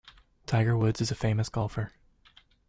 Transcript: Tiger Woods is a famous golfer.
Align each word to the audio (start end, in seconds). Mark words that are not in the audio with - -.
Tiger 0.47 0.75
Woods 0.75 0.99
is 0.99 1.11
a 1.11 1.15
famous 1.15 1.47
golfer. 1.47 1.91